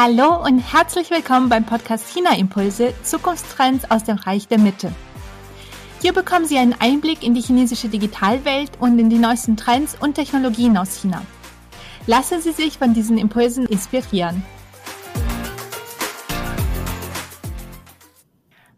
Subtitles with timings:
[0.00, 4.92] Hallo und herzlich willkommen beim Podcast China Impulse Zukunftstrends aus dem Reich der Mitte.
[6.00, 10.14] Hier bekommen Sie einen Einblick in die chinesische Digitalwelt und in die neuesten Trends und
[10.14, 11.22] Technologien aus China.
[12.06, 14.44] Lassen Sie sich von diesen Impulsen inspirieren.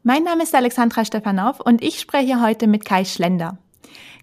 [0.03, 3.59] Mein Name ist Alexandra Stefanow und ich spreche heute mit Kai Schlender.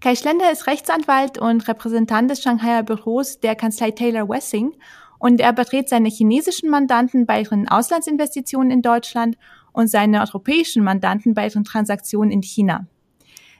[0.02, 4.73] Kai Schlender ist Rechtsanwalt und Repräsentant des Shanghaier Büros der Kanzlei Taylor Wessing
[5.20, 9.38] und er berät seine chinesischen Mandanten bei ihren Auslandsinvestitionen in Deutschland
[9.71, 12.88] und seine europäischen Mandanten bei ihren Transaktionen in China.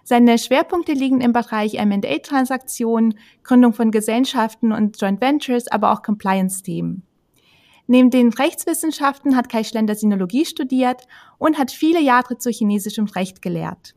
[0.04, 7.04] Seine Schwerpunkte liegen im Bereich M&A-Transaktionen, Gründung von Gesellschaften und Joint Ventures, aber auch Compliance-Themen.
[7.88, 13.42] Neben den Rechtswissenschaften hat Kai Schlender Sinologie studiert und hat viele Jahre zu chinesischem Recht
[13.42, 13.96] gelehrt.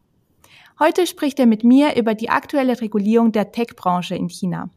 [0.79, 4.71] Heute spricht er mit mir über die aktuelle Regulierung der Tech-Branche in China.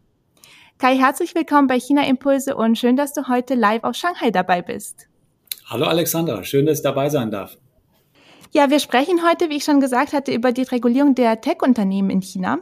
[0.84, 4.62] Kai, herzlich willkommen bei China Impulse und schön, dass du heute live aus Shanghai dabei
[4.62, 5.08] bist.
[5.68, 7.58] Hallo Alexandra, schön, dass ich dabei sein darf.
[8.52, 12.22] Ja, wir sprechen heute, wie ich schon gesagt hatte, über die Regulierung der Tech-Unternehmen in
[12.22, 12.58] China.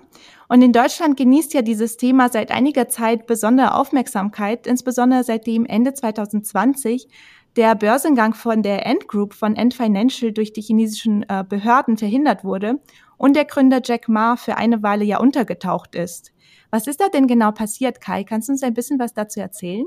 [0.48, 5.96] Und in Deutschland genießt ja dieses Thema seit einiger Zeit besondere Aufmerksamkeit, insbesondere seitdem Ende
[5.96, 7.08] 2020
[7.56, 12.44] der Börsengang von der Ant Group von Ant Financial durch die chinesischen äh, Behörden verhindert
[12.44, 12.76] wurde
[13.18, 16.31] und der Gründer Jack Ma für eine Weile ja untergetaucht ist.
[16.72, 18.24] Was ist da denn genau passiert, Kai?
[18.24, 19.86] Kannst du uns ein bisschen was dazu erzählen?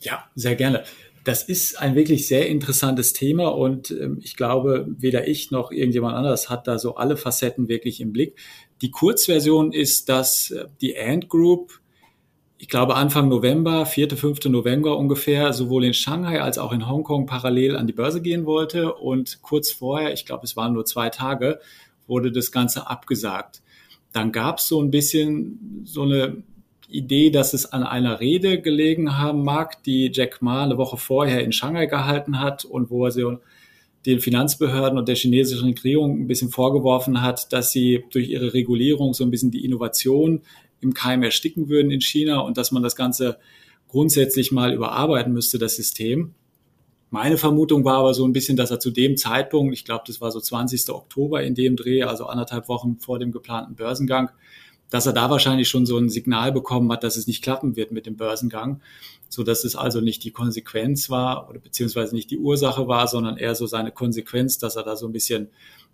[0.00, 0.84] Ja, sehr gerne.
[1.24, 6.16] Das ist ein wirklich sehr interessantes Thema und ähm, ich glaube, weder ich noch irgendjemand
[6.16, 8.38] anderes hat da so alle Facetten wirklich im Blick.
[8.80, 11.80] Die Kurzversion ist, dass äh, die Ant Group,
[12.56, 14.46] ich glaube Anfang November, 4., 5.
[14.46, 18.94] November ungefähr, sowohl in Shanghai als auch in Hongkong parallel an die Börse gehen wollte
[18.94, 21.60] und kurz vorher, ich glaube es waren nur zwei Tage,
[22.06, 23.60] wurde das Ganze abgesagt
[24.12, 26.42] dann gab es so ein bisschen so eine
[26.88, 31.44] Idee, dass es an einer Rede gelegen haben mag, die Jack Ma eine Woche vorher
[31.44, 33.38] in Shanghai gehalten hat und wo er so
[34.06, 39.12] den Finanzbehörden und der chinesischen Regierung ein bisschen vorgeworfen hat, dass sie durch ihre Regulierung
[39.12, 40.40] so ein bisschen die Innovation
[40.80, 43.38] im Keim ersticken würden in China und dass man das Ganze
[43.88, 46.34] grundsätzlich mal überarbeiten müsste, das System.
[47.10, 50.20] Meine Vermutung war aber so ein bisschen, dass er zu dem Zeitpunkt, ich glaube, das
[50.20, 50.90] war so 20.
[50.90, 54.30] Oktober in dem Dreh, also anderthalb Wochen vor dem geplanten Börsengang,
[54.90, 57.92] dass er da wahrscheinlich schon so ein Signal bekommen hat, dass es nicht klappen wird
[57.92, 58.80] mit dem Börsengang,
[59.28, 63.36] so dass es also nicht die Konsequenz war oder beziehungsweise nicht die Ursache war, sondern
[63.36, 65.48] eher so seine Konsequenz, dass er da so ein bisschen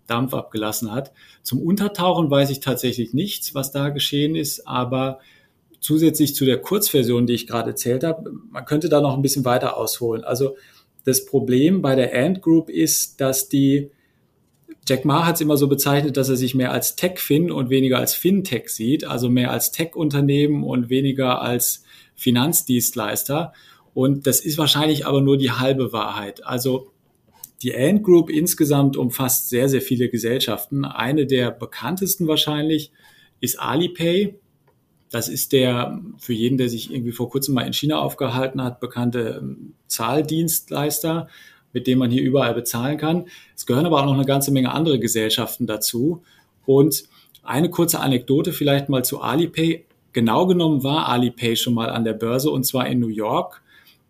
[0.07, 1.11] Dampf abgelassen hat.
[1.43, 5.19] Zum Untertauchen weiß ich tatsächlich nichts, was da geschehen ist, aber
[5.79, 9.45] zusätzlich zu der Kurzversion, die ich gerade erzählt habe, man könnte da noch ein bisschen
[9.45, 10.23] weiter ausholen.
[10.23, 10.55] Also
[11.05, 13.91] das Problem bei der Ant Group ist, dass die,
[14.87, 17.99] Jack Ma hat es immer so bezeichnet, dass er sich mehr als Tech-Fin und weniger
[17.99, 21.83] als Fintech sieht, also mehr als Tech-Unternehmen und weniger als
[22.15, 23.53] Finanzdienstleister.
[23.93, 26.45] Und das ist wahrscheinlich aber nur die halbe Wahrheit.
[26.45, 26.91] Also
[27.61, 30.85] die Ant Group insgesamt umfasst sehr, sehr viele Gesellschaften.
[30.85, 32.91] Eine der bekanntesten wahrscheinlich
[33.39, 34.39] ist Alipay.
[35.15, 38.81] Das ist der für jeden, der sich irgendwie vor kurzem mal in China aufgehalten hat,
[38.81, 41.29] bekannte ähm, Zahldienstleister,
[41.71, 43.27] mit dem man hier überall bezahlen kann.
[43.55, 46.21] Es gehören aber auch noch eine ganze Menge andere Gesellschaften dazu.
[46.65, 47.05] Und
[47.43, 49.85] eine kurze Anekdote vielleicht mal zu Alipay.
[50.11, 53.61] Genau genommen war Alipay schon mal an der Börse und zwar in New York.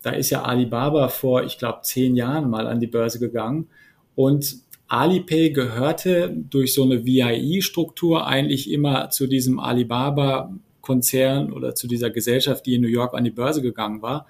[0.01, 3.67] Da ist ja Alibaba vor, ich glaube, zehn Jahren mal an die Börse gegangen.
[4.15, 4.55] Und
[4.87, 10.51] Alipay gehörte durch so eine VIE-Struktur eigentlich immer zu diesem Alibaba
[10.85, 14.27] Konzern oder zu dieser Gesellschaft, die in New York an die Börse gegangen war.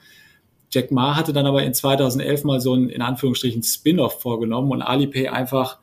[0.72, 4.82] Jack Ma hatte dann aber in 2011 mal so ein, in Anführungsstrichen, Spin-off vorgenommen und
[4.82, 5.80] Alipay einfach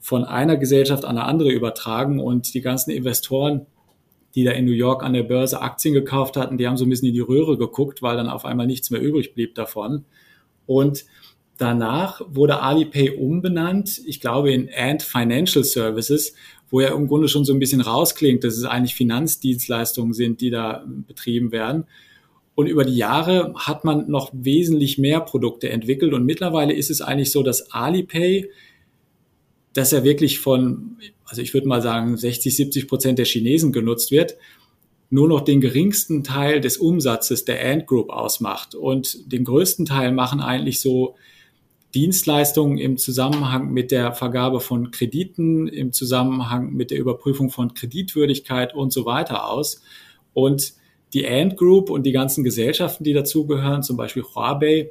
[0.00, 3.66] von einer Gesellschaft an eine andere übertragen und die ganzen Investoren,
[4.34, 6.90] die da in New York an der Börse Aktien gekauft hatten, die haben so ein
[6.90, 10.04] bisschen in die Röhre geguckt, weil dann auf einmal nichts mehr übrig blieb davon.
[10.66, 11.04] Und
[11.58, 16.34] danach wurde Alipay umbenannt, ich glaube in Ant Financial Services,
[16.74, 20.50] wo ja im Grunde schon so ein bisschen rausklingt, dass es eigentlich Finanzdienstleistungen sind, die
[20.50, 21.84] da betrieben werden.
[22.56, 27.00] Und über die Jahre hat man noch wesentlich mehr Produkte entwickelt und mittlerweile ist es
[27.00, 28.50] eigentlich so, dass Alipay,
[29.72, 34.10] dass er wirklich von, also ich würde mal sagen, 60, 70 Prozent der Chinesen genutzt
[34.10, 34.36] wird,
[35.10, 38.74] nur noch den geringsten Teil des Umsatzes der Ant Group ausmacht.
[38.74, 41.14] Und den größten Teil machen eigentlich so
[41.94, 48.74] Dienstleistungen im Zusammenhang mit der Vergabe von Krediten, im Zusammenhang mit der Überprüfung von Kreditwürdigkeit
[48.74, 49.80] und so weiter aus.
[50.32, 50.74] Und
[51.12, 54.90] die Ant Group und die ganzen Gesellschaften, die dazugehören, zum Beispiel Huawei,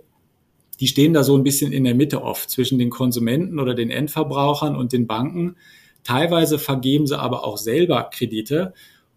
[0.79, 3.89] die stehen da so ein bisschen in der Mitte oft zwischen den Konsumenten oder den
[3.89, 5.57] Endverbrauchern und den Banken.
[6.03, 8.73] Teilweise vergeben sie aber auch selber Kredite.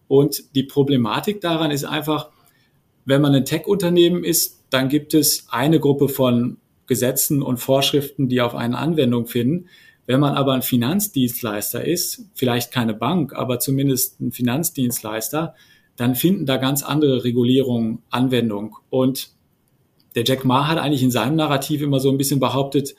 [0.09, 2.31] Und die Problematik daran ist einfach,
[3.05, 8.41] wenn man ein Tech-Unternehmen ist, dann gibt es eine Gruppe von Gesetzen und Vorschriften, die
[8.41, 9.67] auf eine Anwendung finden.
[10.07, 15.55] Wenn man aber ein Finanzdienstleister ist, vielleicht keine Bank, aber zumindest ein Finanzdienstleister,
[15.97, 18.77] dann finden da ganz andere Regulierungen Anwendung.
[18.91, 19.31] Und
[20.15, 22.95] der Jack Ma hat eigentlich in seinem Narrativ immer so ein bisschen behauptet,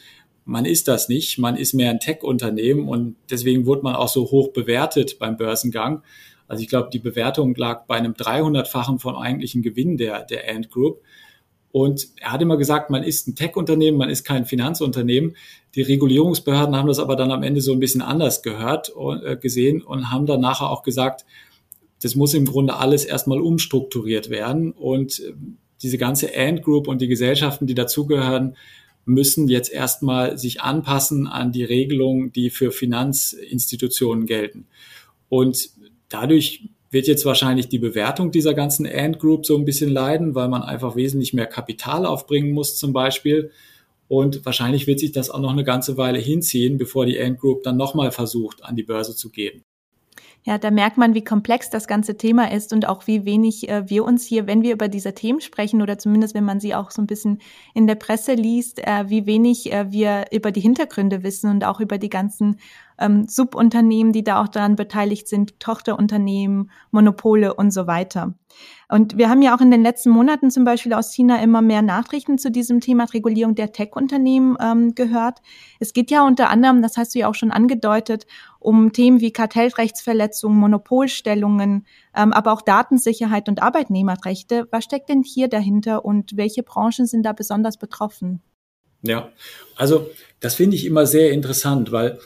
[0.45, 4.31] man ist das nicht, man ist mehr ein Tech-Unternehmen und deswegen wurde man auch so
[4.31, 6.03] hoch bewertet beim Börsengang.
[6.47, 10.71] Also ich glaube, die Bewertung lag bei einem 300-fachen von eigentlichen Gewinn der, der Ant
[10.71, 11.01] Group.
[11.77, 15.35] Und er hat immer gesagt, man ist ein Tech-Unternehmen, man ist kein Finanzunternehmen.
[15.75, 19.37] Die Regulierungsbehörden haben das aber dann am Ende so ein bisschen anders gehört und äh,
[19.39, 21.23] gesehen und haben dann nachher auch gesagt,
[22.01, 25.33] das muss im Grunde alles erstmal umstrukturiert werden und äh,
[25.83, 28.57] diese ganze Ant Group und die Gesellschaften, die dazugehören,
[29.05, 34.65] müssen jetzt erstmal sich anpassen an die Regelungen, die für Finanzinstitutionen gelten.
[35.29, 35.69] Und
[36.09, 40.47] dadurch wird jetzt wahrscheinlich die Bewertung dieser ganzen Ant Group so ein bisschen leiden, weil
[40.47, 43.51] man einfach wesentlich mehr Kapital aufbringen muss zum Beispiel.
[44.07, 47.63] Und wahrscheinlich wird sich das auch noch eine ganze Weile hinziehen, bevor die Ant Group
[47.63, 49.63] dann nochmal versucht, an die Börse zu gehen.
[50.47, 53.89] Ja, da merkt man, wie komplex das ganze Thema ist und auch wie wenig äh,
[53.89, 56.89] wir uns hier, wenn wir über diese Themen sprechen oder zumindest wenn man sie auch
[56.89, 57.39] so ein bisschen
[57.73, 61.81] in der Presse liest, äh, wie wenig äh, wir über die Hintergründe wissen und auch
[61.81, 62.61] über die ganzen
[62.97, 68.33] ähm, Subunternehmen, die da auch daran beteiligt sind, Tochterunternehmen, Monopole und so weiter.
[68.89, 71.81] Und wir haben ja auch in den letzten Monaten zum Beispiel aus China immer mehr
[71.81, 75.39] Nachrichten zu diesem Thema Regulierung der Tech-Unternehmen ähm, gehört.
[75.79, 78.25] Es geht ja unter anderem, das hast du ja auch schon angedeutet,
[78.59, 84.67] um Themen wie Kartellrechtsverletzungen, Monopolstellungen, ähm, aber auch Datensicherheit und Arbeitnehmerrechte.
[84.71, 88.41] Was steckt denn hier dahinter und welche Branchen sind da besonders betroffen?
[89.01, 89.29] Ja,
[89.75, 90.09] also
[90.39, 92.19] das finde ich immer sehr interessant, weil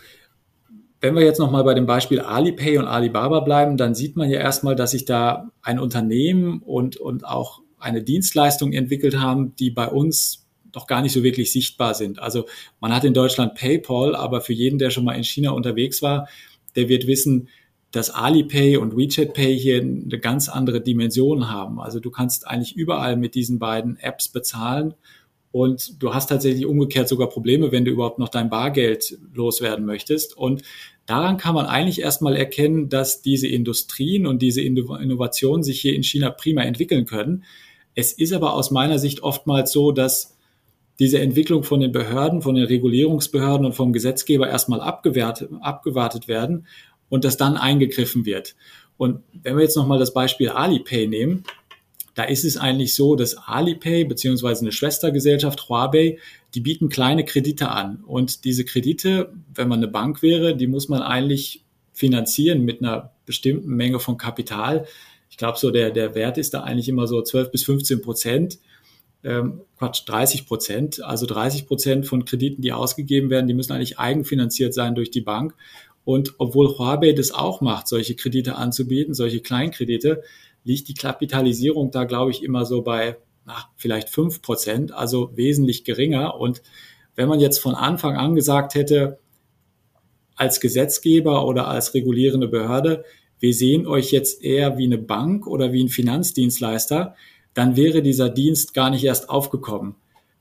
[1.01, 4.39] wenn wir jetzt nochmal bei dem Beispiel Alipay und Alibaba bleiben, dann sieht man ja
[4.39, 9.88] erstmal, dass sich da ein Unternehmen und, und auch eine Dienstleistung entwickelt haben, die bei
[9.88, 12.19] uns doch gar nicht so wirklich sichtbar sind.
[12.19, 12.45] Also
[12.80, 16.30] man hat in Deutschland PayPal, aber für jeden, der schon mal in China unterwegs war,
[16.75, 17.50] der wird wissen,
[17.89, 21.81] dass Alipay und WeChat Pay hier eine ganz andere Dimension haben.
[21.81, 24.94] Also du kannst eigentlich überall mit diesen beiden Apps bezahlen
[25.51, 30.38] und du hast tatsächlich umgekehrt sogar Probleme, wenn du überhaupt noch dein Bargeld loswerden möchtest.
[30.38, 30.62] Und
[31.06, 36.03] daran kann man eigentlich erstmal erkennen, dass diese Industrien und diese Innovationen sich hier in
[36.03, 37.44] China prima entwickeln können.
[37.95, 40.38] Es ist aber aus meiner Sicht oftmals so, dass
[41.00, 46.68] diese Entwicklung von den Behörden, von den Regulierungsbehörden und vom Gesetzgeber erstmal abgewartet werden
[47.09, 48.56] und dass dann eingegriffen wird.
[48.97, 51.44] Und wenn wir jetzt nochmal das Beispiel Alipay nehmen,
[52.13, 56.18] da ist es eigentlich so, dass Alipay beziehungsweise eine Schwestergesellschaft Huawei,
[56.54, 58.04] die bieten kleine Kredite an.
[58.06, 61.63] Und diese Kredite, wenn man eine Bank wäre, die muss man eigentlich
[61.94, 64.86] finanzieren mit einer bestimmten Menge von Kapital.
[65.30, 68.60] Ich glaube, so der, der Wert ist da eigentlich immer so 12 bis 15 Prozent.
[69.24, 71.04] Ähm, Quatsch, 30 Prozent.
[71.04, 75.22] Also 30 Prozent von Krediten, die ausgegeben werden, die müssen eigentlich eigenfinanziert sein durch die
[75.22, 75.54] Bank.
[76.04, 80.24] Und obwohl Huawei das auch macht, solche Kredite anzubieten, solche Kleinkredite,
[80.63, 85.84] liegt die Kapitalisierung da, glaube ich, immer so bei na, vielleicht fünf Prozent, also wesentlich
[85.84, 86.40] geringer.
[86.40, 86.62] Und
[87.16, 89.19] wenn man jetzt von Anfang an gesagt hätte,
[90.36, 93.04] als Gesetzgeber oder als regulierende Behörde,
[93.40, 97.16] wir sehen euch jetzt eher wie eine Bank oder wie ein Finanzdienstleister,
[97.54, 99.95] dann wäre dieser Dienst gar nicht erst aufgekommen.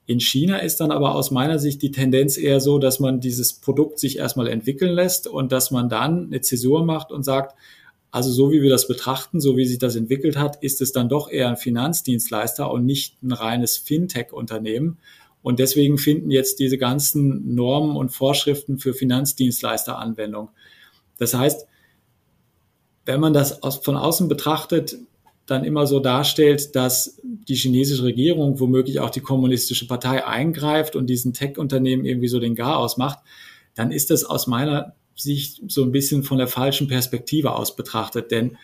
[0.06, 3.54] In China ist dann aber aus meiner Sicht die Tendenz eher so, dass man dieses
[3.54, 7.56] Produkt sich erstmal entwickeln lässt und dass man dann eine Zäsur macht und sagt,
[8.11, 11.09] also so wie wir das betrachten, so wie sich das entwickelt hat, ist es dann
[11.09, 14.99] doch eher ein Finanzdienstleister und nicht ein reines Fintech-Unternehmen.
[15.43, 20.50] Und deswegen finden jetzt diese ganzen Normen und Vorschriften für Finanzdienstleister Anwendung.
[21.19, 21.67] Das heißt,
[23.07, 24.99] wenn man das von außen betrachtet,
[25.47, 31.09] dann immer so darstellt, dass die chinesische Regierung, womöglich auch die kommunistische Partei eingreift und
[31.09, 33.19] diesen Tech-Unternehmen irgendwie so den Gar ausmacht,
[33.75, 38.30] dann ist das aus meiner sich so ein bisschen von der falschen Perspektive aus betrachtet.
[38.30, 38.56] Denn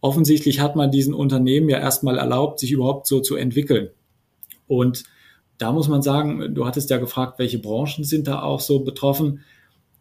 [0.00, 3.90] offensichtlich hat man diesen Unternehmen ja erstmal erlaubt, sich überhaupt so zu entwickeln.
[4.66, 5.04] Und
[5.58, 9.40] da muss man sagen, du hattest ja gefragt, welche Branchen sind da auch so betroffen.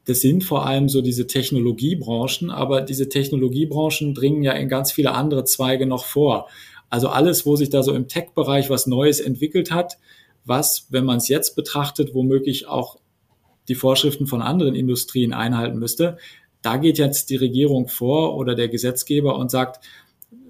[0.06, 5.12] Das sind vor allem so diese Technologiebranchen, aber diese Technologiebranchen dringen ja in ganz viele
[5.14, 6.50] andere Zweige noch vor.
[6.90, 9.98] Also alles, wo sich da so im Tech-Bereich was Neues entwickelt hat,
[10.46, 13.00] was, wenn man es jetzt betrachtet, womöglich auch
[13.68, 16.18] die Vorschriften von anderen Industrien einhalten müsste.
[16.62, 19.86] Da geht jetzt die Regierung vor oder der Gesetzgeber und sagt,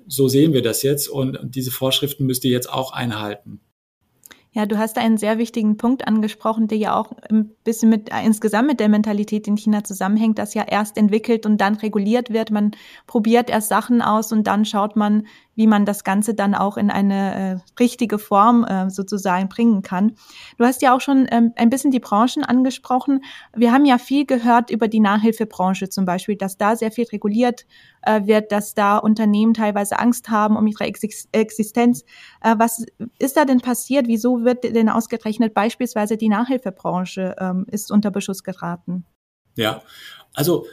[0.08, 3.62] so sehen wir das jetzt und diese Vorschriften müsst ihr jetzt auch einhalten.
[4.56, 8.68] Ja, du hast einen sehr wichtigen Punkt angesprochen, der ja auch ein bisschen mit insgesamt
[8.68, 12.52] mit der Mentalität in China zusammenhängt, dass ja erst entwickelt und dann reguliert wird.
[12.52, 12.72] Man
[13.08, 16.92] probiert erst Sachen aus und dann schaut man, wie man das Ganze dann auch in
[16.92, 20.14] eine äh, richtige Form äh, sozusagen bringen kann.
[20.60, 23.24] Du hast ja auch schon ähm, ein bisschen die Branchen angesprochen.
[23.56, 27.66] Wir haben ja viel gehört über die Nachhilfebranche zum Beispiel, dass da sehr viel reguliert
[28.06, 32.04] äh, wird, dass da Unternehmen teilweise Angst haben um ihre Ex Existenz.
[32.42, 32.86] Äh, was
[33.20, 34.08] ist da denn passiert?
[34.08, 39.06] Wieso wird denn ausgerechnet beispielsweise die Nachhilfebranche ähm, ist unter Beschuss geraten?
[39.56, 39.82] Ja,
[40.34, 40.66] also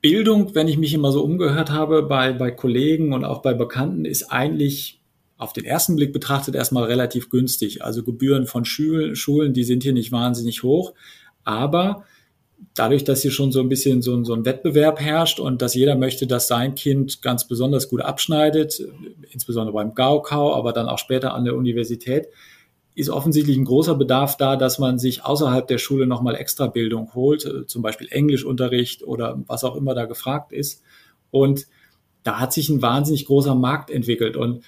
[0.00, 4.04] Bildung, wenn ich mich immer so umgehört habe bei, bei Kollegen und auch bei Bekannten,
[4.04, 5.00] ist eigentlich
[5.36, 7.82] auf den ersten Blick betrachtet erstmal relativ günstig.
[7.82, 10.92] Also Gebühren von Schulen, Schulen, die sind hier nicht wahnsinnig hoch.
[11.44, 12.04] Aber
[12.74, 15.96] dadurch, dass hier schon so ein bisschen so, so ein Wettbewerb herrscht und dass jeder
[15.96, 18.82] möchte, dass sein Kind ganz besonders gut abschneidet,
[19.30, 22.28] insbesondere beim Gaukau, aber dann auch später an der Universität,
[22.94, 27.14] ist offensichtlich ein großer Bedarf da, dass man sich außerhalb der Schule nochmal extra Bildung
[27.14, 30.82] holt, äh, zum Beispiel Englischunterricht oder was auch immer da gefragt ist.
[31.30, 31.66] Und
[32.22, 34.36] da hat sich ein wahnsinnig großer Markt entwickelt.
[34.36, 34.64] Und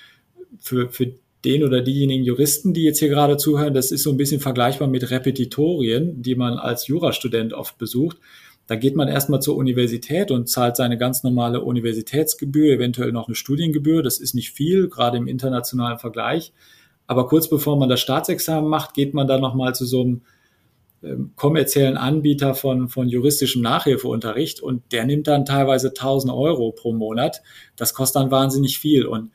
[0.60, 1.12] für, für
[1.44, 4.88] den oder diejenigen Juristen, die jetzt hier gerade zuhören, das ist so ein bisschen vergleichbar
[4.88, 8.18] mit Repetitorien, die man als Jurastudent oft besucht.
[8.68, 13.34] Da geht man erstmal zur Universität und zahlt seine ganz normale Universitätsgebühr, eventuell noch eine
[13.34, 14.02] Studiengebühr.
[14.02, 16.52] Das ist nicht viel, gerade im internationalen Vergleich.
[17.08, 20.22] Aber kurz bevor man das Staatsexamen macht, geht man dann nochmal zu so einem
[21.02, 26.92] ähm, kommerziellen Anbieter von, von juristischem Nachhilfeunterricht und der nimmt dann teilweise 1000 Euro pro
[26.92, 27.42] Monat.
[27.74, 29.06] Das kostet dann wahnsinnig viel.
[29.06, 29.30] Und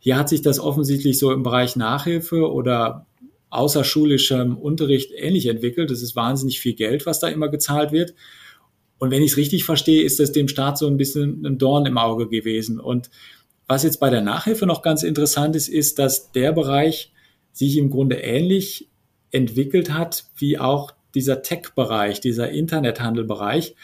[0.00, 3.06] hier hat sich das offensichtlich so im Bereich Nachhilfe oder
[3.50, 5.90] außerschulischem Unterricht ähnlich entwickelt.
[5.90, 8.14] Das ist wahnsinnig viel Geld, was da immer gezahlt wird.
[8.98, 11.86] Und wenn ich es richtig verstehe, ist das dem Staat so ein bisschen ein Dorn
[11.86, 12.80] im Auge gewesen.
[12.80, 13.10] Und
[13.66, 17.12] was jetzt bei der Nachhilfe noch ganz interessant ist, ist, dass der Bereich
[17.52, 18.88] sich im Grunde ähnlich
[19.30, 23.74] entwickelt hat wie auch dieser Tech-Bereich, dieser Internethandelbereich.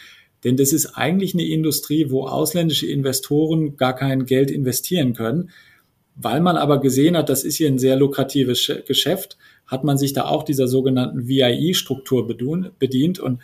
[0.43, 5.49] Denn das ist eigentlich eine Industrie, wo ausländische Investoren gar kein Geld investieren können.
[6.19, 10.13] Weil man aber gesehen hat, das ist hier ein sehr lukratives Geschäft, hat man sich
[10.13, 13.19] da auch dieser sogenannten VIE-Struktur bedient.
[13.19, 13.39] Und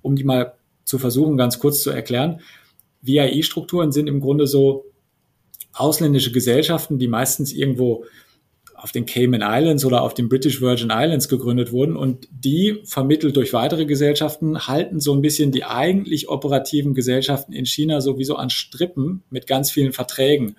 [0.00, 0.54] um die mal
[0.84, 2.40] zu versuchen, ganz kurz zu erklären,
[3.02, 4.86] VIE-Strukturen sind im Grunde so
[5.74, 8.04] ausländische Gesellschaften, die meistens irgendwo
[8.74, 13.36] auf den Cayman Islands oder auf den British Virgin Islands gegründet wurden und die vermittelt
[13.36, 18.50] durch weitere Gesellschaften halten so ein bisschen die eigentlich operativen Gesellschaften in China sowieso an
[18.50, 20.56] Strippen mit ganz vielen Verträgen.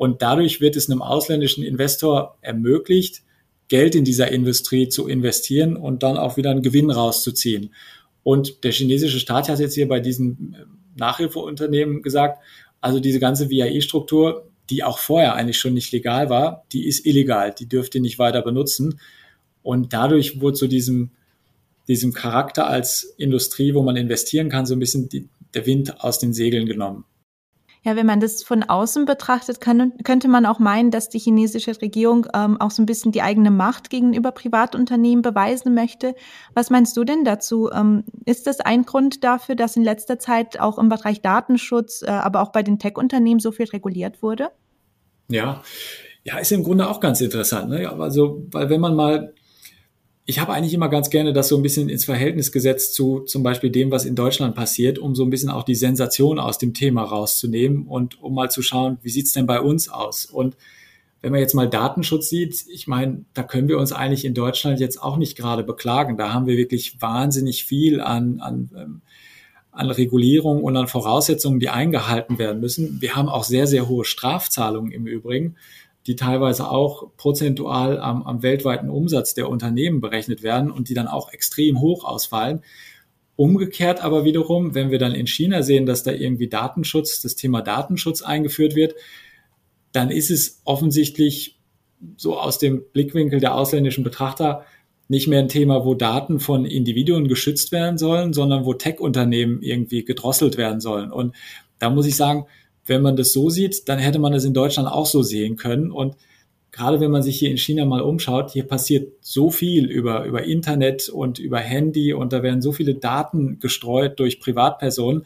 [0.00, 3.20] Und dadurch wird es einem ausländischen Investor ermöglicht,
[3.68, 7.74] Geld in dieser Industrie zu investieren und dann auch wieder einen Gewinn rauszuziehen.
[8.22, 10.56] Und der chinesische Staat hat jetzt hier bei diesen
[10.96, 12.42] Nachhilfeunternehmen gesagt,
[12.80, 17.54] also diese ganze VIE-Struktur, die auch vorher eigentlich schon nicht legal war, die ist illegal,
[17.54, 18.98] die dürft ihr nicht weiter benutzen.
[19.62, 21.10] Und dadurch wurde zu diesem,
[21.88, 26.18] diesem Charakter als Industrie, wo man investieren kann, so ein bisschen die, der Wind aus
[26.18, 27.04] den Segeln genommen.
[27.82, 31.80] Ja, wenn man das von außen betrachtet, kann, könnte man auch meinen, dass die chinesische
[31.80, 36.14] Regierung ähm, auch so ein bisschen die eigene Macht gegenüber Privatunternehmen beweisen möchte.
[36.52, 37.70] Was meinst du denn dazu?
[37.72, 42.10] Ähm, ist das ein Grund dafür, dass in letzter Zeit auch im Bereich Datenschutz, äh,
[42.10, 44.50] aber auch bei den Tech-Unternehmen so viel reguliert wurde?
[45.28, 45.62] Ja,
[46.22, 47.70] ja, ist im Grunde auch ganz interessant.
[47.70, 47.90] Ne?
[47.90, 49.32] Also, weil wenn man mal
[50.30, 53.42] ich habe eigentlich immer ganz gerne das so ein bisschen ins Verhältnis gesetzt zu zum
[53.42, 56.72] Beispiel dem, was in Deutschland passiert, um so ein bisschen auch die Sensation aus dem
[56.72, 60.26] Thema rauszunehmen und um mal zu schauen, wie sieht's denn bei uns aus?
[60.26, 60.56] Und
[61.20, 64.78] wenn man jetzt mal Datenschutz sieht, ich meine, da können wir uns eigentlich in Deutschland
[64.78, 66.16] jetzt auch nicht gerade beklagen.
[66.16, 69.00] Da haben wir wirklich wahnsinnig viel an, an, ähm,
[69.72, 73.00] an Regulierung und an Voraussetzungen, die eingehalten werden müssen.
[73.00, 75.56] Wir haben auch sehr, sehr hohe Strafzahlungen im Übrigen
[76.10, 81.06] die teilweise auch prozentual am, am weltweiten Umsatz der Unternehmen berechnet werden und die dann
[81.06, 82.64] auch extrem hoch ausfallen.
[83.36, 87.62] Umgekehrt aber wiederum, wenn wir dann in China sehen, dass da irgendwie Datenschutz, das Thema
[87.62, 88.96] Datenschutz eingeführt wird,
[89.92, 91.60] dann ist es offensichtlich
[92.16, 94.64] so aus dem Blickwinkel der ausländischen Betrachter
[95.06, 100.04] nicht mehr ein Thema, wo Daten von Individuen geschützt werden sollen, sondern wo Tech-Unternehmen irgendwie
[100.04, 101.12] gedrosselt werden sollen.
[101.12, 101.36] Und
[101.78, 102.46] da muss ich sagen,
[102.90, 105.92] wenn man das so sieht, dann hätte man das in Deutschland auch so sehen können.
[105.92, 106.16] Und
[106.72, 110.42] gerade wenn man sich hier in China mal umschaut, hier passiert so viel über, über
[110.42, 115.24] Internet und über Handy und da werden so viele Daten gestreut durch Privatpersonen,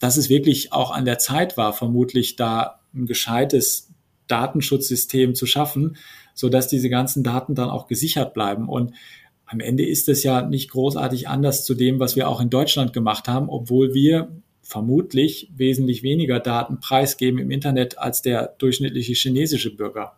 [0.00, 3.90] dass es wirklich auch an der Zeit war, vermutlich da ein gescheites
[4.26, 5.98] Datenschutzsystem zu schaffen,
[6.32, 8.70] so dass diese ganzen Daten dann auch gesichert bleiben.
[8.70, 8.94] Und
[9.44, 12.94] am Ende ist es ja nicht großartig anders zu dem, was wir auch in Deutschland
[12.94, 14.30] gemacht haben, obwohl wir
[14.72, 20.16] vermutlich wesentlich weniger Daten preisgeben im Internet als der durchschnittliche chinesische Bürger.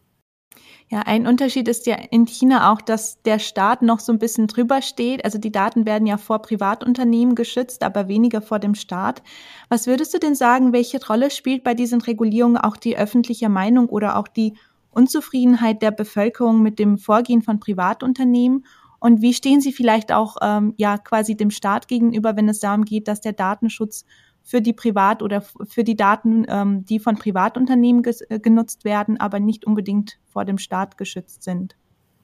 [0.91, 4.47] Ja, ein Unterschied ist ja in China auch, dass der Staat noch so ein bisschen
[4.47, 5.25] drüber steht.
[5.25, 9.23] Also die Daten werden ja vor Privatunternehmen geschützt, aber weniger vor dem Staat.
[9.69, 13.89] Was würdest du denn sagen, welche Rolle spielt bei diesen Regulierungen auch die öffentliche Meinung
[13.89, 14.55] oder auch die
[14.91, 18.65] Unzufriedenheit der Bevölkerung mit dem Vorgehen von Privatunternehmen?
[19.01, 22.85] Und wie stehen Sie vielleicht auch ähm, ja quasi dem Staat gegenüber, wenn es darum
[22.85, 24.05] geht, dass der Datenschutz
[24.45, 29.41] für die Privat- oder für die Daten, ähm, die von Privatunternehmen äh, genutzt werden, aber
[29.41, 31.77] nicht unbedingt vor dem Staat geschützt sind?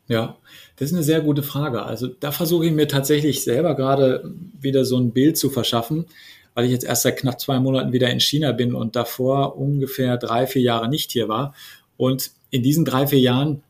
[0.07, 0.37] Ja,
[0.77, 1.83] das ist eine sehr gute Frage.
[1.83, 6.07] Also da versuche ich mir tatsächlich selber gerade wieder so ein Bild zu verschaffen,
[6.53, 10.19] weil ich jetzt erst seit knapp zwei Monaten wieder in China bin und davor ungefähr
[10.19, 11.55] drei, vier Jahre nicht hier war.
[11.97, 13.63] Und in diesen drei, vier Jahren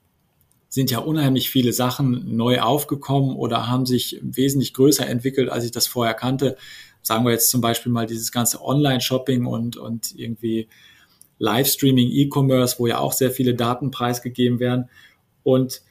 [0.71, 5.73] sind ja unheimlich viele Sachen neu aufgekommen oder haben sich wesentlich größer entwickelt, als ich
[5.73, 6.57] das vorher kannte
[7.03, 10.69] sagen wir jetzt zum Beispiel mal dieses ganze Online-Shopping und, und irgendwie
[11.39, 14.91] Livestreaming, E-Commerce, wo ja auch sehr viele Daten preisgegeben werden.
[15.43, 15.83] Und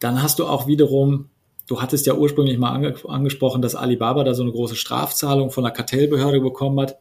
[0.00, 1.30] dann hast du auch wiederum,
[1.66, 5.64] du hattest ja ursprünglich mal ange angesprochen, dass Alibaba da so eine große Strafzahlung von
[5.64, 6.98] der Kartellbehörde bekommen hat.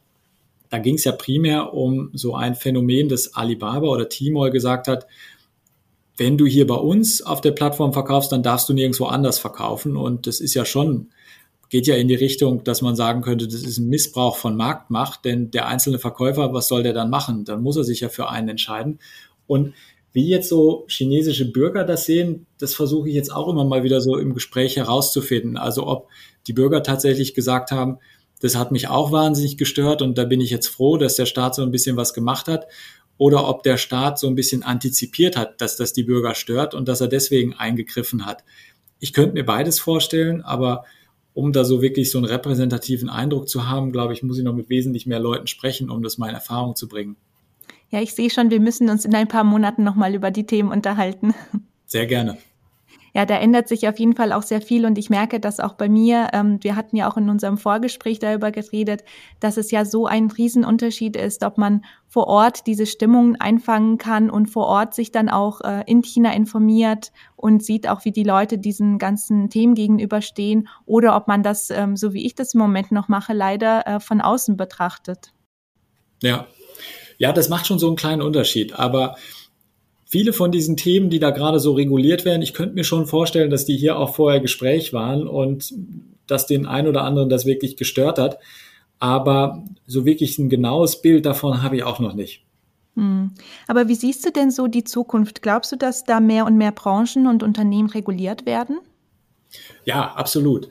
[0.70, 5.08] Da ging es ja primär um so ein Phänomen, das Alibaba oder Tmall gesagt hat,
[6.18, 9.96] wenn du hier bei uns auf der Plattform verkaufst, dann darfst du nirgendwo anders verkaufen.
[9.96, 11.12] Und das ist ja schon
[11.70, 15.26] geht ja in die Richtung, dass man sagen könnte, das ist ein Missbrauch von Marktmacht,
[15.26, 17.46] denn der einzelne Verkäufer, was soll der dann machen?
[17.46, 19.00] Dann muss er sich ja für einen entscheiden.
[19.48, 19.74] Und
[20.14, 24.02] wie jetzt so chinesische Bürger das sehen, das versuche ich jetzt auch immer mal wieder
[24.02, 25.58] so im Gespräch herauszufinden.
[25.58, 26.10] Also ob
[26.48, 28.00] die Bürger tatsächlich gesagt haben,
[28.40, 31.56] das hat mich auch wahnsinnig gestört und da bin ich jetzt froh, dass der Staat
[31.56, 32.68] so ein bisschen was gemacht hat.
[33.18, 36.88] Oder ob der Staat so ein bisschen antizipiert hat, dass das die Bürger stört und
[36.88, 38.44] dass er deswegen eingegriffen hat.
[39.00, 40.86] Ich könnte mir beides vorstellen, aber
[41.38, 44.56] um da so wirklich so einen repräsentativen Eindruck zu haben, glaube ich, muss ich noch
[44.56, 47.16] mit wesentlich mehr Leuten sprechen, um das mal in Erfahrung zu bringen.
[47.92, 50.72] Ja, ich sehe schon, wir müssen uns in ein paar Monaten nochmal über die Themen
[50.72, 51.36] unterhalten.
[51.86, 52.40] Sehr gerne
[53.18, 55.74] ja, da ändert sich auf jeden Fall auch sehr viel und ich merke das auch
[55.74, 56.28] bei mir.
[56.34, 59.04] Ähm, wir hatten ja auch in unserem Vorgespräch darüber geredet,
[59.40, 64.30] dass es ja so ein Riesenunterschied ist, ob man vor Ort diese Stimmungen einfangen kann
[64.30, 68.24] und vor Ort sich dann auch äh, in China informiert und sieht auch, wie die
[68.24, 72.60] Leute diesen ganzen Themen gegenüberstehen oder ob man das, ähm, so wie ich das im
[72.60, 75.34] Moment noch mache, leider äh, von außen betrachtet.
[76.22, 76.46] Ja.
[77.18, 78.78] Ja, das macht schon so einen kleinen Unterschied.
[78.78, 79.16] Aber
[80.08, 83.50] viele von diesen Themen, die da gerade so reguliert werden, ich könnte mir schon vorstellen,
[83.50, 85.74] dass die hier auch vorher Gespräch waren und
[86.26, 88.40] dass den einen oder anderen das wirklich gestört hat.
[89.00, 92.44] Aber so wirklich ein genaues Bild davon habe ich auch noch nicht.
[92.96, 93.32] Hm.
[93.68, 95.42] Aber wie siehst du denn so die Zukunft?
[95.44, 98.80] Glaubst du, dass da mehr und mehr Branchen und Unternehmen reguliert werden?
[99.86, 100.68] Ja, absolut.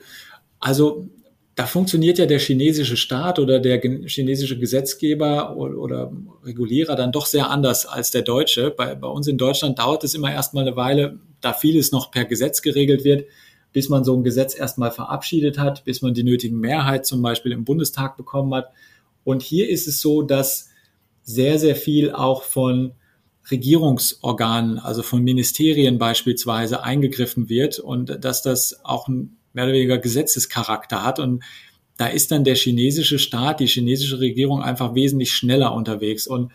[0.59, 1.07] Also
[1.57, 6.11] da funktioniert ja der chinesische Staat oder der chinesische Gesetzgeber oder,
[6.43, 8.69] Regulierer dann doch sehr anders als der deutsche.
[8.69, 12.25] Bei, bei uns in Deutschland dauert es immer erstmal eine Weile, da vieles noch per
[12.25, 13.25] Gesetz geregelt wird,
[13.73, 17.51] bis man so ein Gesetz erstmal verabschiedet hat, bis man die nötigen Mehrheit zum Beispiel
[17.51, 18.71] im Bundestag bekommen hat.
[19.23, 20.69] Und hier ist es so, dass
[21.23, 22.93] sehr, sehr viel auch von
[23.49, 29.97] Regierungsorganen, also von Ministerien beispielsweise eingegriffen wird und dass das auch ein mehr oder weniger
[29.97, 31.19] Gesetzescharakter hat.
[31.19, 31.43] Und
[31.97, 36.27] da ist dann der chinesische Staat, die chinesische Regierung einfach wesentlich schneller unterwegs.
[36.27, 36.51] Und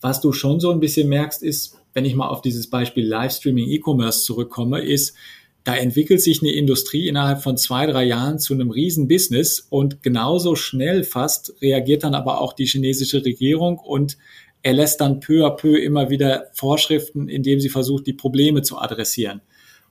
[0.00, 3.68] was du schon so ein bisschen merkst, ist, wenn ich mal auf dieses Beispiel Livestreaming
[3.68, 5.16] E-Commerce zurückkomme, ist,
[5.64, 10.54] da entwickelt sich eine Industrie innerhalb von zwei, drei Jahren zu einem Riesen-Business und genauso
[10.54, 14.16] schnell fast reagiert dann aber auch die chinesische Regierung und
[14.62, 19.40] erlässt dann peu à peu immer wieder Vorschriften, indem sie versucht, die Probleme zu adressieren.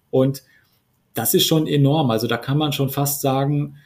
[0.09, 0.43] Und
[1.15, 2.11] das ist schon enorm.
[2.11, 3.77] Also da kann man schon fast sagen,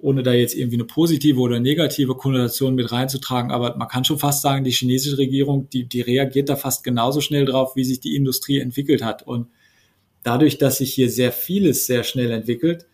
[0.00, 4.18] ohne da jetzt irgendwie eine positive oder negative Konnotation mit reinzutragen, aber man kann schon
[4.18, 8.00] fast sagen, die chinesische Regierung, die, die reagiert da fast genauso schnell drauf, wie sich
[8.00, 9.26] die Industrie entwickelt hat.
[9.26, 9.48] Und
[10.22, 12.86] dadurch, dass sich hier sehr vieles sehr schnell entwickelt,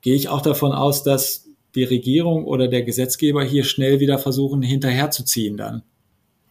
[0.00, 4.62] gehe ich auch davon aus, dass die Regierung oder der Gesetzgeber hier schnell wieder versuchen,
[4.62, 5.82] hinterherzuziehen dann.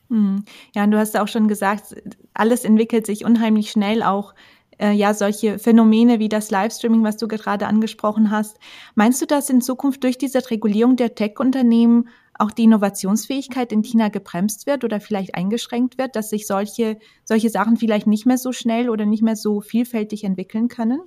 [0.10, 0.46] Hm.
[0.74, 1.96] Ja, und du hast auch schon gesagt,
[2.34, 4.34] alles entwickelt sich unheimlich schnell, auch
[4.80, 8.58] äh, ja solche Phänomene wie das Livestreaming, was du gerade angesprochen hast.
[8.96, 12.10] Meinst du, dass in Zukunft durch diese Regulierung der Tech-Unternehmen
[12.40, 17.50] auch die Innovationsfähigkeit in China gebremst wird oder vielleicht eingeschränkt wird, dass sich solche, solche
[17.50, 21.02] Sachen vielleicht nicht mehr so schnell oder nicht mehr so vielfältig entwickeln können?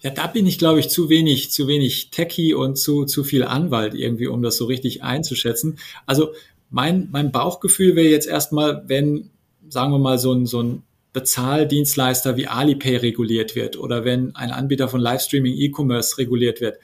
[0.00, 3.44] Ja, da bin ich, glaube ich, zu wenig, zu wenig Techie und zu, zu viel
[3.44, 5.78] Anwalt irgendwie, um das so richtig einzuschätzen.
[6.06, 6.28] Also
[6.70, 9.30] mein, mein Bauchgefühl wäre jetzt erstmal, wenn,
[9.68, 14.50] sagen wir mal, so ein, so ein Bezahldienstleister wie Alipay reguliert wird oder wenn ein
[14.50, 16.78] Anbieter von Livestreaming E-Commerce reguliert wird,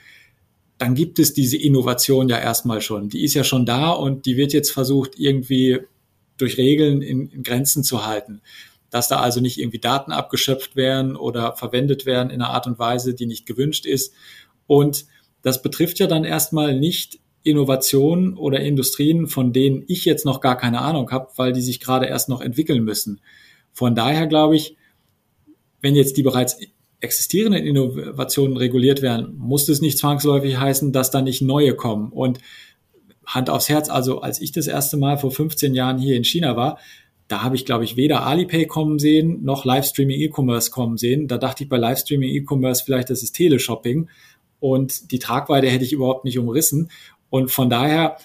[0.78, 3.08] dann gibt es diese Innovation ja erstmal schon.
[3.08, 5.80] Die ist ja schon da und die wird jetzt versucht, irgendwie
[6.36, 8.42] durch Regeln in, in Grenzen zu halten.
[8.90, 12.78] dass da also nicht irgendwie Daten abgeschöpft werden oder verwendet werden in einer Art und
[12.78, 14.14] Weise, die nicht gewünscht ist.
[14.66, 15.06] Und
[15.42, 20.56] das betrifft ja dann erstmal nicht Innovationen oder Industrien, von denen ich jetzt noch gar
[20.56, 23.20] keine Ahnung habe, weil die sich gerade erst noch entwickeln müssen.
[23.76, 24.74] Von daher glaube ich,
[25.82, 26.58] wenn jetzt die bereits
[27.00, 32.10] existierenden Innovationen reguliert werden, muss das nicht zwangsläufig heißen, dass da nicht neue kommen.
[32.10, 32.38] Und
[33.26, 36.56] Hand aufs Herz, also als ich das erste Mal vor 15 Jahren hier in China
[36.56, 36.78] war,
[37.28, 41.28] da habe ich, glaube ich, weder Alipay kommen sehen, noch Livestreaming E-Commerce kommen sehen.
[41.28, 44.08] Da dachte ich bei Livestreaming E-Commerce vielleicht, das ist Teleshopping.
[44.58, 46.90] Und die Tragweite hätte ich überhaupt nicht umrissen.
[47.28, 48.16] Und von daher,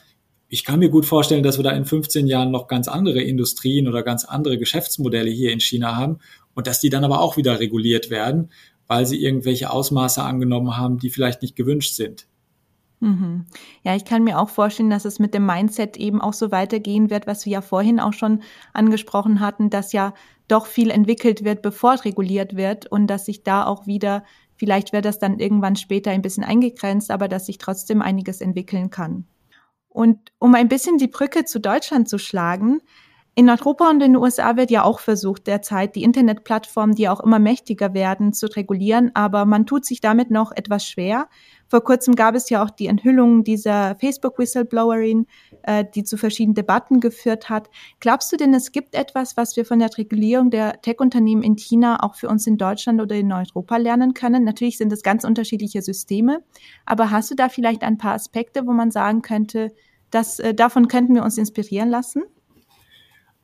[0.53, 3.87] ich kann mir gut vorstellen, dass wir da in 15 Jahren noch ganz andere Industrien
[3.87, 6.19] oder ganz andere Geschäftsmodelle hier in China haben
[6.53, 8.51] und dass die dann aber auch wieder reguliert werden,
[8.85, 12.27] weil sie irgendwelche Ausmaße angenommen haben, die vielleicht nicht gewünscht sind.
[12.99, 13.45] Mhm.
[13.83, 17.09] Ja, ich kann mir auch vorstellen, dass es mit dem Mindset eben auch so weitergehen
[17.09, 18.41] wird, was wir ja vorhin auch schon
[18.73, 20.13] angesprochen hatten, dass ja
[20.49, 24.25] doch viel entwickelt wird, bevor es reguliert wird und dass sich da auch wieder,
[24.57, 28.89] vielleicht wird das dann irgendwann später ein bisschen eingegrenzt, aber dass sich trotzdem einiges entwickeln
[28.89, 29.27] kann.
[29.91, 32.81] Und um ein bisschen die Brücke zu Deutschland zu schlagen,
[33.33, 37.21] in Europa und in den USA wird ja auch versucht, derzeit die Internetplattformen, die auch
[37.21, 41.29] immer mächtiger werden, zu regulieren, aber man tut sich damit noch etwas schwer.
[41.71, 45.25] Vor kurzem gab es ja auch die Enthüllung dieser Facebook-Whistleblowerin,
[45.63, 47.69] äh, die zu verschiedenen Debatten geführt hat.
[48.01, 52.03] Glaubst du denn, es gibt etwas, was wir von der Regulierung der Tech-Unternehmen in China
[52.03, 54.43] auch für uns in Deutschland oder in Europa lernen können?
[54.43, 56.43] Natürlich sind es ganz unterschiedliche Systeme,
[56.85, 59.71] aber hast du da vielleicht ein paar Aspekte, wo man sagen könnte,
[60.09, 62.23] dass äh, davon könnten wir uns inspirieren lassen?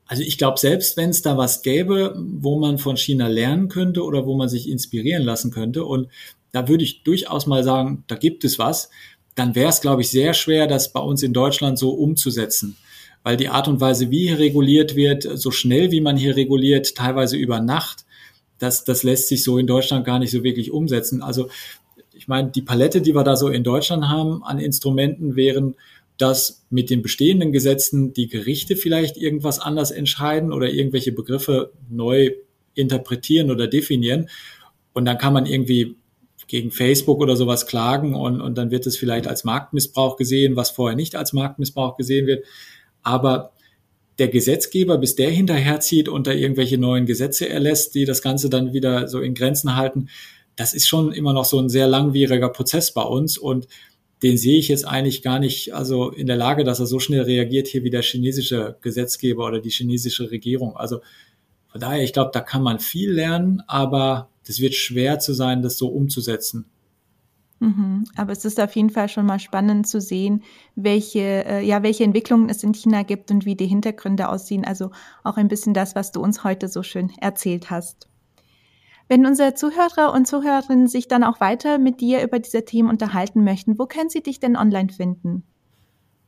[0.08, 4.04] Also ich glaube, selbst wenn es da was gäbe, wo man von China lernen könnte
[4.04, 6.08] oder wo man sich inspirieren lassen könnte, und
[6.52, 8.90] da würde ich durchaus mal sagen, da gibt es was,
[9.36, 12.78] dann wäre es, glaube ich, sehr schwer, das bei uns in Deutschland so umzusetzen.
[13.24, 16.96] Weil die Art und Weise, wie hier reguliert wird, so schnell wie man hier reguliert,
[16.96, 18.06] teilweise über Nacht,
[18.60, 21.22] das, das lässt sich so in Deutschland gar nicht so wirklich umsetzen.
[21.22, 21.50] Also
[22.14, 25.76] ich meine, die Palette, die wir da so in Deutschland haben an Instrumenten, wären
[26.18, 32.32] dass mit den bestehenden Gesetzen die Gerichte vielleicht irgendwas anders entscheiden oder irgendwelche Begriffe neu
[32.74, 34.30] interpretieren oder definieren.
[34.94, 35.96] Und dann kann man irgendwie
[36.48, 40.72] gegen Facebook oder sowas klagen und, und dann wird es vielleicht als Marktmissbrauch gesehen, was
[40.72, 42.46] vorher nicht als Marktmissbrauch gesehen wird.
[43.04, 43.52] Aber
[44.18, 48.74] der Gesetzgeber, bis der hinterherzieht und da irgendwelche neuen Gesetze erlässt, die das Ganze dann
[48.74, 50.10] wieder so in Grenzen halten,
[50.56, 53.38] das ist schon immer noch so ein sehr langwieriger Prozess bei uns.
[53.38, 53.68] Und
[54.24, 57.22] den sehe ich jetzt eigentlich gar nicht also in der Lage, dass er so schnell
[57.22, 60.76] reagiert hier wie der chinesische Gesetzgeber oder die chinesische Regierung.
[60.76, 61.02] Also
[61.68, 65.62] von daher, ich glaube, da kann man viel lernen, aber das wird schwer zu sein,
[65.62, 66.66] das so umzusetzen.
[67.60, 68.06] Mhm.
[68.16, 70.44] Aber es ist auf jeden Fall schon mal spannend zu sehen,
[70.76, 74.64] welche, äh, ja, welche Entwicklungen es in China gibt und wie die Hintergründe aussehen.
[74.64, 74.92] Also
[75.24, 78.08] auch ein bisschen das, was du uns heute so schön erzählt hast.
[79.10, 83.44] Wenn unsere Zuhörer und Zuhörerinnen sich dann auch weiter mit dir über diese Themen unterhalten
[83.44, 85.44] möchten, wo können sie dich denn online finden?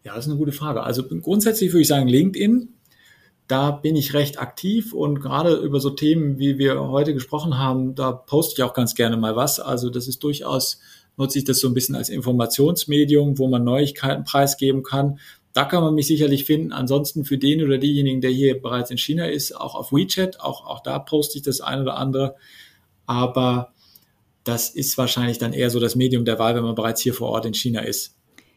[0.04, 0.84] Ja, das ist eine gute Frage.
[0.84, 2.70] Also grundsätzlich würde ich sagen LinkedIn.
[3.48, 7.96] Da bin ich recht aktiv und gerade über so Themen, wie wir heute gesprochen haben,
[7.96, 9.60] da poste ich auch ganz gerne mal was.
[9.60, 10.80] Also das ist durchaus,
[11.18, 15.20] nutze ich das so ein bisschen als Informationsmedium, wo man Neuigkeiten preisgeben kann.
[15.52, 16.72] Da kann man mich sicherlich finden.
[16.72, 20.66] Ansonsten für den oder diejenigen, der hier bereits in China ist, auch auf WeChat, auch,
[20.68, 22.36] auch da poste ich das ein oder andere
[23.10, 23.74] aber
[24.44, 27.30] das ist wahrscheinlich dann eher so das Medium der Wahl, wenn man bereits hier vor
[27.30, 28.16] Ort in China ist.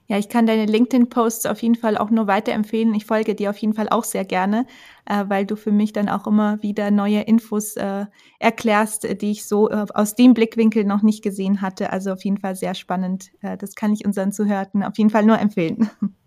[0.08, 2.92] Ja, ich kann deine LinkedIn-Posts auf jeden Fall auch nur weiterempfehlen.
[2.94, 4.66] Ich folge dir auf jeden Fall auch sehr gerne,
[5.06, 8.06] äh, weil du für mich dann auch immer wieder neue Infos äh,
[8.38, 11.90] erklärst, die ich so äh, aus dem Blickwinkel noch nicht gesehen hatte.
[11.90, 13.30] Also auf jeden Fall sehr spannend.
[13.40, 15.88] Äh, das kann ich unseren Zuhörten auf jeden Fall nur empfehlen.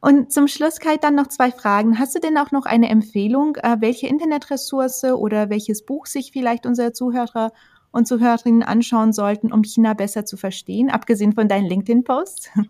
[0.00, 1.98] Und zum Schluss, Kai, dann noch zwei Fragen.
[1.98, 6.66] Hast du denn auch noch eine Empfehlung, äh, welche Internetressource oder welches Buch sich vielleicht
[6.66, 7.52] unsere Zuhörer
[7.90, 12.50] und Zuhörerinnen anschauen sollten, um China besser zu verstehen, abgesehen von deinen LinkedIn-Posts?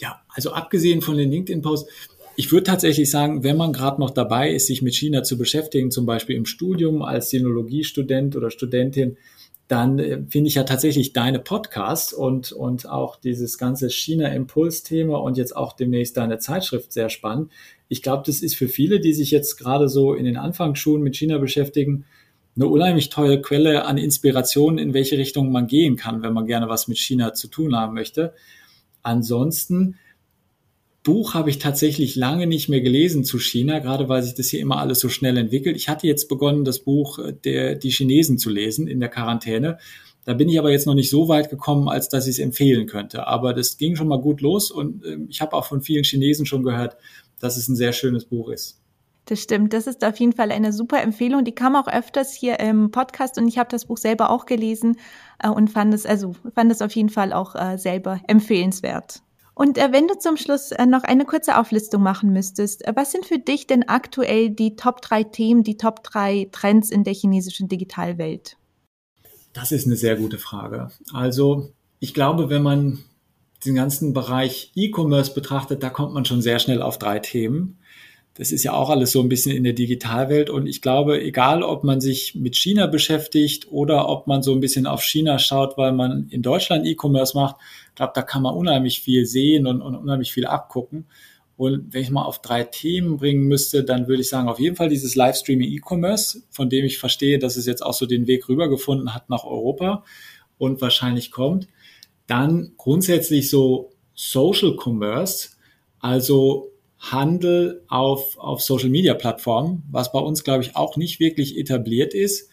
[0.00, 1.90] Ja, also abgesehen von den LinkedIn-Posts,
[2.36, 5.90] ich würde tatsächlich sagen, wenn man gerade noch dabei ist, sich mit China zu beschäftigen,
[5.90, 9.16] zum Beispiel im Studium als Sinologiestudent oder Studentin,
[9.68, 15.36] dann äh, finde ich ja tatsächlich deine Podcasts und, und auch dieses ganze China-Impuls-Thema und
[15.36, 17.52] jetzt auch demnächst deine Zeitschrift sehr spannend.
[17.88, 21.16] Ich glaube, das ist für viele, die sich jetzt gerade so in den Anfangsschulen mit
[21.16, 22.06] China beschäftigen,
[22.56, 26.68] eine unheimlich tolle Quelle an Inspiration, in welche Richtung man gehen kann, wenn man gerne
[26.68, 28.34] was mit China zu tun haben möchte.
[29.02, 29.96] Ansonsten
[31.08, 34.60] Buch habe ich tatsächlich lange nicht mehr gelesen zu China, gerade weil sich das hier
[34.60, 35.74] immer alles so schnell entwickelt.
[35.74, 39.78] Ich hatte jetzt begonnen, das Buch äh, der, die Chinesen zu lesen in der Quarantäne.
[40.26, 42.86] Da bin ich aber jetzt noch nicht so weit gekommen, als dass ich es empfehlen
[42.86, 43.26] könnte.
[43.26, 46.44] Aber das ging schon mal gut los und äh, ich habe auch von vielen Chinesen
[46.44, 46.98] schon gehört,
[47.40, 48.78] dass es ein sehr schönes Buch ist.
[49.24, 49.72] Das stimmt.
[49.72, 51.42] Das ist auf jeden Fall eine super Empfehlung.
[51.42, 54.98] Die kam auch öfters hier im Podcast und ich habe das Buch selber auch gelesen
[55.42, 59.22] äh, und fand es also fand es auf jeden Fall auch äh, selber empfehlenswert.
[59.58, 63.10] Und äh, wenn du zum Schluss äh, noch eine kurze Auflistung machen müsstest, äh, was
[63.10, 67.12] sind für dich denn aktuell die Top drei Themen, die Top drei Trends in der
[67.12, 68.56] chinesischen Digitalwelt?
[69.52, 70.92] Das ist eine sehr gute Frage.
[71.12, 73.00] Also ich glaube, wenn man
[73.66, 77.80] den ganzen Bereich E-Commerce betrachtet, da kommt man schon sehr schnell auf drei Themen.
[78.38, 80.48] Das ist ja auch alles so ein bisschen in der Digitalwelt.
[80.48, 84.60] Und ich glaube, egal ob man sich mit China beschäftigt oder ob man so ein
[84.60, 87.56] bisschen auf China schaut, weil man in Deutschland E-Commerce macht,
[87.88, 91.06] ich glaube, da kann man unheimlich viel sehen und, und unheimlich viel abgucken.
[91.56, 94.76] Und wenn ich mal auf drei Themen bringen müsste, dann würde ich sagen, auf jeden
[94.76, 98.48] Fall dieses Livestreaming E-Commerce, von dem ich verstehe, dass es jetzt auch so den Weg
[98.48, 100.04] rübergefunden hat nach Europa
[100.58, 101.66] und wahrscheinlich kommt.
[102.28, 105.48] Dann grundsätzlich so Social Commerce,
[105.98, 111.56] also Handel auf, auf Social Media Plattformen, was bei uns, glaube ich, auch nicht wirklich
[111.56, 112.50] etabliert ist.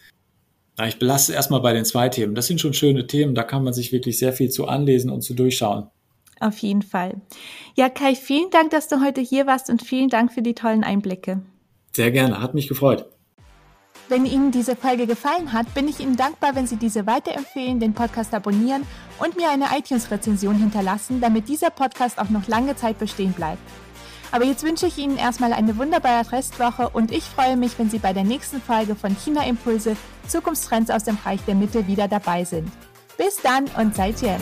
[0.86, 2.34] Ich belasse erstmal bei den zwei Themen.
[2.34, 5.22] Das sind schon schöne Themen, da kann man sich wirklich sehr viel zu anlesen und
[5.22, 5.88] zu durchschauen.
[6.38, 7.22] Auf jeden Fall.
[7.76, 10.84] Ja, Kai, vielen Dank, dass du heute hier warst und vielen Dank für die tollen
[10.84, 11.40] Einblicke.
[11.92, 13.06] Sehr gerne, hat mich gefreut.
[14.08, 17.94] Wenn Ihnen diese Folge gefallen hat, bin ich Ihnen dankbar, wenn Sie diese weiterempfehlen, den
[17.94, 18.86] Podcast abonnieren
[19.18, 23.62] und mir eine iTunes-Rezension hinterlassen, damit dieser Podcast auch noch lange Zeit bestehen bleibt.
[24.36, 27.98] Aber jetzt wünsche ich Ihnen erstmal eine wunderbare Restwoche und ich freue mich, wenn Sie
[27.98, 29.96] bei der nächsten Folge von China Impulse
[30.28, 32.70] Zukunftstrends aus dem Reich der Mitte wieder dabei sind.
[33.16, 34.36] Bis dann und seid Jen.